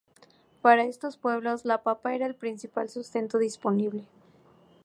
Para 0.63 0.85
estos 0.85 1.15
pueblos 1.17 1.63
la 1.63 1.83
papa 1.83 2.15
era 2.15 2.25
el 2.25 2.33
principal 2.33 2.89
sustento 2.89 3.37
disponible. 3.37 4.03